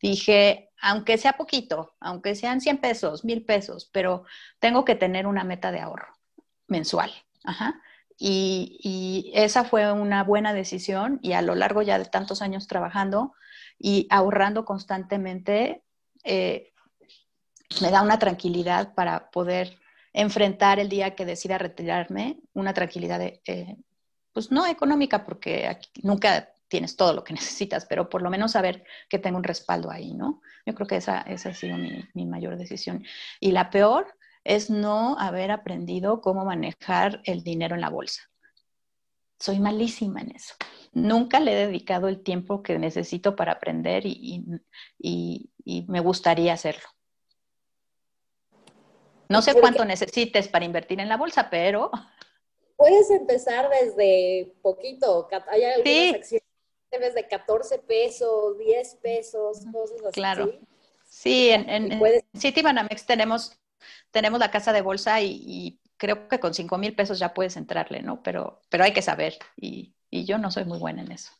[0.00, 4.24] dije, aunque sea poquito, aunque sean 100 pesos, 1000 pesos, pero
[4.58, 6.16] tengo que tener una meta de ahorro
[6.66, 7.12] mensual.
[8.18, 13.34] Y, esa fue una buena decisión y a lo largo ya de tantos años trabajando
[13.78, 15.82] y ahorrando constantemente,
[16.22, 16.72] eh,
[17.80, 19.78] me da una tranquilidad para poder
[20.12, 23.76] enfrentar el día que decida retirarme, una tranquilidad, eh,
[24.32, 28.84] pues no económica, porque nunca tienes todo lo que necesitas, pero por lo menos saber
[29.08, 30.40] que tengo un respaldo ahí, ¿no?
[30.64, 33.04] Yo creo que esa, esa ha sido mi, mi mayor decisión.
[33.40, 34.06] Y la peor
[34.44, 38.22] es no haber aprendido cómo manejar el dinero en la bolsa.
[39.38, 40.54] Soy malísima en eso.
[40.92, 44.44] Nunca le he dedicado el tiempo que necesito para aprender y,
[44.98, 46.88] y, y me gustaría hacerlo.
[49.28, 51.90] No sé cuánto necesites para invertir en la bolsa, pero...
[52.76, 55.28] Puedes empezar desde poquito.
[55.48, 60.12] Hay algunas acciones de 14 pesos, 10 pesos, cosas así.
[60.12, 60.52] Claro.
[61.06, 62.02] Sí, en, en,
[62.36, 63.56] Citibanamex tenemos,
[64.10, 68.02] tenemos la casa de bolsa y, creo que con 5 mil pesos ya puedes entrarle,
[68.02, 68.22] ¿no?
[68.22, 71.30] Pero, pero hay que saber y, y yo no soy muy buena en eso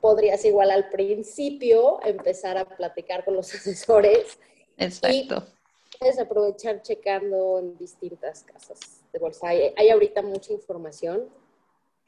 [0.00, 4.38] podrías igual al principio empezar a platicar con los asesores.
[4.76, 5.46] Exacto.
[5.94, 8.78] Y puedes aprovechar checando en distintas casas
[9.12, 9.48] de bolsa.
[9.48, 11.28] Hay, ahorita mucha información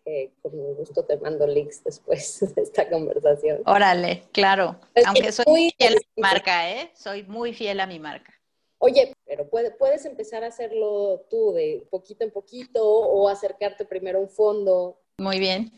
[0.04, 3.62] que con gusto te mando links después de esta conversación.
[3.66, 4.80] Órale, claro.
[5.06, 6.90] Aunque soy muy fiel a mi marca, ¿eh?
[6.94, 8.32] Soy muy fiel a mi marca.
[8.84, 14.22] Oye, pero puedes empezar a hacerlo tú de poquito en poquito o acercarte primero a
[14.22, 14.98] un fondo.
[15.18, 15.70] Muy bien.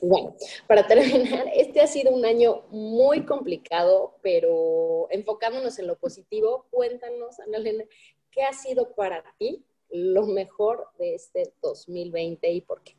[0.00, 0.34] Bueno,
[0.66, 7.38] para terminar, este ha sido un año muy complicado, pero enfocándonos en lo positivo, cuéntanos,
[7.38, 7.84] Ana Elena,
[8.30, 12.96] ¿qué ha sido para ti lo mejor de este 2020 y por qué?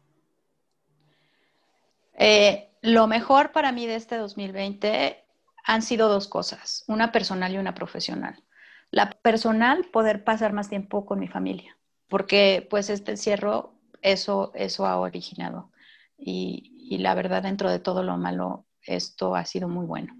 [2.20, 5.26] Eh, lo mejor para mí de este 2020
[5.64, 8.44] han sido dos cosas, una personal y una profesional.
[8.92, 11.78] La personal, poder pasar más tiempo con mi familia,
[12.08, 15.72] porque pues este encierro, eso, eso ha originado
[16.20, 20.16] y, la verdad dentro de todo lo malo, esto ha sido muy bueno.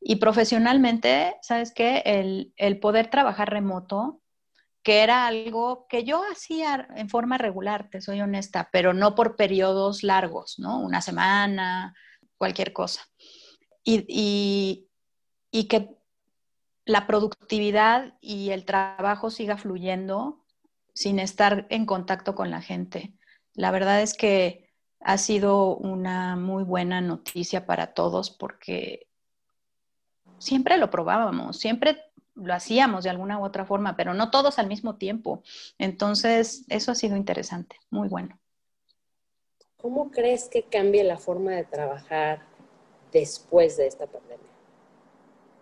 [0.00, 2.02] Y profesionalmente, ¿sabes qué?
[2.56, 4.22] El, poder trabajar remoto,
[4.82, 9.36] que era algo que yo hacía en forma regular, te soy honesta, pero no por
[9.36, 10.80] periodos largos, ¿no?
[10.80, 11.94] Una semana,
[12.38, 13.02] cualquier cosa.
[13.84, 14.86] Y,
[15.52, 15.99] y, que
[16.84, 20.44] la productividad y el trabajo siga fluyendo
[20.94, 23.14] sin estar en contacto con la gente.
[23.54, 24.70] La verdad es que
[25.00, 29.06] ha sido una muy buena noticia para todos porque
[30.38, 32.02] siempre lo probábamos, siempre
[32.34, 35.42] lo hacíamos de alguna u otra forma, pero no todos al mismo tiempo.
[35.78, 38.38] Entonces, eso ha sido interesante, muy bueno.
[39.76, 42.42] ¿Cómo crees que cambie la forma de trabajar
[43.12, 44.49] después de esta pandemia?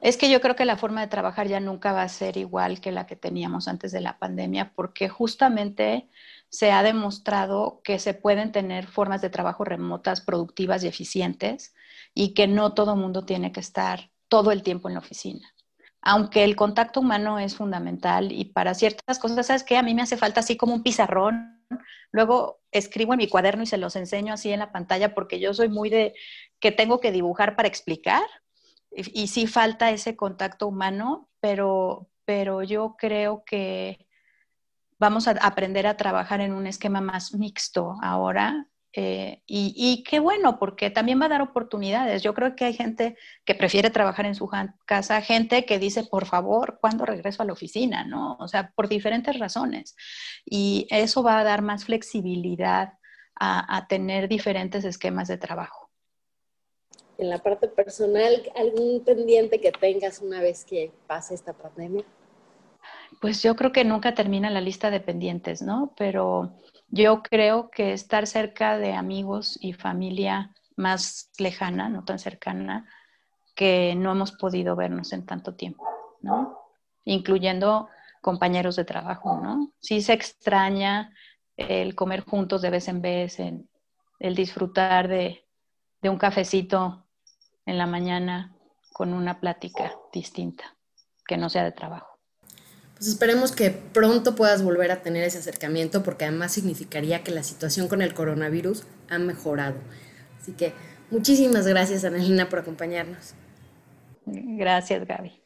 [0.00, 2.80] Es que yo creo que la forma de trabajar ya nunca va a ser igual
[2.80, 6.08] que la que teníamos antes de la pandemia, porque justamente
[6.48, 11.74] se ha demostrado que se pueden tener formas de trabajo remotas, productivas y eficientes
[12.14, 15.52] y que no todo mundo tiene que estar todo el tiempo en la oficina.
[16.00, 19.76] Aunque el contacto humano es fundamental y para ciertas cosas, ¿sabes qué?
[19.76, 21.64] A mí me hace falta así como un pizarrón.
[22.12, 25.52] Luego escribo en mi cuaderno y se los enseño así en la pantalla porque yo
[25.54, 26.14] soy muy de
[26.60, 28.22] que tengo que dibujar para explicar
[28.90, 34.06] y, sí falta ese contacto humano, pero, pero yo creo que
[34.98, 38.68] vamos a aprender a trabajar en un esquema más mixto ahora.
[38.94, 42.22] Eh, y, qué bueno, porque también va a dar oportunidades.
[42.22, 44.50] Yo creo que hay gente que prefiere trabajar en su
[44.86, 48.04] casa, gente que dice, por favor, ¿cuándo regreso a la oficina?
[48.04, 48.36] ¿No?
[48.40, 49.94] O sea, por diferentes razones.
[50.44, 52.94] Y eso va a dar más flexibilidad
[53.40, 55.87] a tener diferentes esquemas de trabajo.
[57.18, 62.04] En la parte personal, ¿algún pendiente que tengas una vez que pase esta pandemia?
[63.20, 65.92] Pues yo creo que nunca termina la lista de pendientes, ¿no?
[65.96, 66.54] Pero
[66.86, 72.88] yo creo que estar cerca de amigos y familia más lejana, no tan cercana,
[73.56, 75.84] que no hemos podido vernos en tanto tiempo,
[76.20, 76.56] ¿no?
[77.04, 77.88] Incluyendo
[78.22, 79.72] compañeros de trabajo, ¿no?
[79.80, 81.12] Sí se extraña
[81.56, 85.44] el comer juntos de vez en vez, el disfrutar de,
[86.00, 87.07] de un cafecito
[87.68, 88.56] en la mañana
[88.94, 90.74] con una plática distinta,
[91.26, 92.18] que no sea de trabajo.
[92.94, 97.42] Pues esperemos que pronto puedas volver a tener ese acercamiento porque además significaría que la
[97.42, 99.76] situación con el coronavirus ha mejorado.
[100.40, 100.72] Así que
[101.10, 103.34] muchísimas gracias, Ana Elena, por acompañarnos.
[104.24, 105.38] Gracias, Gaby.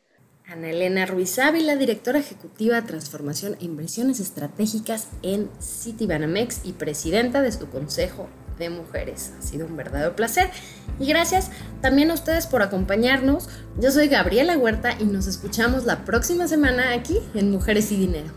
[0.46, 7.42] Ana Elena Ruiz Ávila, directora ejecutiva de Transformación e Inversiones Estratégicas en Citibanamex y presidenta
[7.42, 8.28] de su consejo
[8.62, 9.32] de mujeres.
[9.38, 10.50] Ha sido un verdadero placer.
[10.98, 11.50] Y gracias
[11.80, 13.48] también a ustedes por acompañarnos.
[13.78, 18.30] Yo soy Gabriela Huerta y nos escuchamos la próxima semana aquí en Mujeres y Dinero.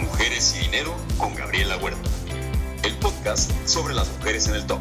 [0.00, 2.08] Mujeres y Dinero con Gabriela Huerta.
[2.82, 4.80] El podcast sobre las mujeres en el top.